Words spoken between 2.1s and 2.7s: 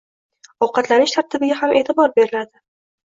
beriladi.